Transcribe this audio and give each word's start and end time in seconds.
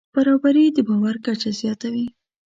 برابري 0.15 0.63
د 0.75 0.77
باور 0.87 1.15
کچه 1.25 1.49
زیاتوي. 1.59 2.05